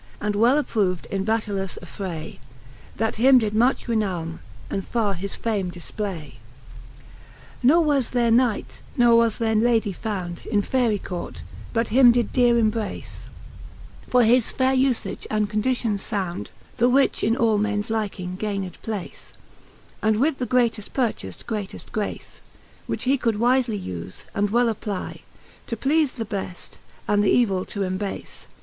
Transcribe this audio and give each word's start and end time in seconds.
And 0.19 0.35
well 0.35 0.57
approv'd 0.57 1.05
in 1.11 1.23
batteilous 1.23 1.77
affray, 1.79 2.39
That 2.97 3.17
him 3.17 3.37
did 3.37 3.53
much 3.53 3.85
renowme, 3.87 4.39
and 4.67 4.83
far 4.83 5.13
his 5.13 5.35
fame 5.35 5.69
diiplay. 5.69 6.31
Ne 6.31 6.33
Cant. 6.33 6.41
I. 6.41 7.01
the 7.01 7.01
Tame 7.03 7.03
Queene. 7.03 7.03
Z07 7.03 7.05
III. 7.51 7.67
Ne 7.67 7.85
was 7.85 8.09
there 8.09 8.31
Knight, 8.31 8.81
ne 8.97 9.05
was 9.09 9.37
there 9.37 9.53
Lady 9.53 9.93
found 9.93 10.41
In 10.49 10.63
Faery 10.63 10.97
court, 10.97 11.43
but 11.71 11.89
him 11.89 12.11
did 12.11 12.33
deare 12.33 12.57
embrace, 12.57 13.27
For 14.07 14.23
his 14.23 14.49
faire 14.51 14.75
vfage 14.75 15.27
and 15.29 15.47
conditions 15.47 16.09
(bund, 16.09 16.49
The 16.77 16.89
which 16.89 17.23
in 17.23 17.37
all 17.37 17.59
mens 17.59 17.91
liking 17.91 18.37
gayned 18.37 18.81
place, 18.81 19.33
And 20.01 20.19
with 20.19 20.39
the 20.39 20.47
greateft 20.47 20.93
purchaft 20.93 21.45
greateft 21.45 21.91
grace; 21.91 22.41
Which 22.87 23.03
he 23.03 23.19
could 23.19 23.37
wifely 23.37 23.79
ufe, 23.79 24.23
and 24.33 24.49
well 24.49 24.67
apply, 24.67 25.19
To 25.67 25.77
pleafe 25.77 26.15
the 26.15 26.25
beft, 26.25 26.79
and 27.07 27.23
th'evill 27.23 27.67
to 27.67 27.81
embaie. 27.83 28.25